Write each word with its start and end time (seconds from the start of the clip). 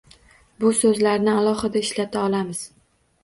Bu 0.63 0.69
soʻzlarni 0.77 1.35
alohida 1.41 1.83
ishlata 1.87 2.23
olamiz 2.31 2.63